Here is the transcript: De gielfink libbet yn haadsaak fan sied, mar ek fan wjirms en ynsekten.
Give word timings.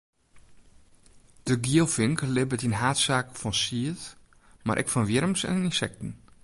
De 1.47 1.55
gielfink 1.65 2.19
libbet 2.35 2.65
yn 2.67 2.79
haadsaak 2.81 3.27
fan 3.39 3.55
sied, 3.61 4.01
mar 4.65 4.79
ek 4.81 4.91
fan 4.91 5.07
wjirms 5.09 5.41
en 5.49 5.67
ynsekten. 5.67 6.11